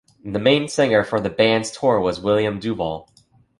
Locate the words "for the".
1.03-1.29